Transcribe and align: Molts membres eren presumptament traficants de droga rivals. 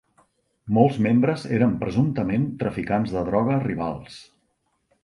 Molts 0.77 0.97
membres 1.07 1.45
eren 1.59 1.75
presumptament 1.85 2.49
traficants 2.65 3.17
de 3.19 3.25
droga 3.31 3.63
rivals. 3.71 4.19